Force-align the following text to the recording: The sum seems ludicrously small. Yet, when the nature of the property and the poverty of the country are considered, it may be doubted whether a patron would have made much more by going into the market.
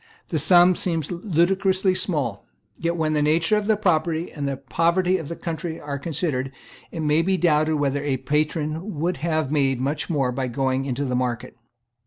The 0.29 0.39
sum 0.39 0.73
seems 0.73 1.11
ludicrously 1.11 1.93
small. 1.93 2.43
Yet, 2.75 2.95
when 2.97 3.13
the 3.13 3.21
nature 3.21 3.55
of 3.55 3.67
the 3.67 3.77
property 3.77 4.31
and 4.31 4.47
the 4.47 4.57
poverty 4.57 5.19
of 5.19 5.27
the 5.27 5.35
country 5.35 5.79
are 5.79 5.99
considered, 5.99 6.51
it 6.89 7.01
may 7.01 7.21
be 7.21 7.37
doubted 7.37 7.75
whether 7.75 8.03
a 8.03 8.17
patron 8.17 8.95
would 8.97 9.17
have 9.17 9.51
made 9.51 9.79
much 9.79 10.09
more 10.09 10.31
by 10.31 10.47
going 10.47 10.85
into 10.85 11.05
the 11.05 11.15
market. 11.15 11.55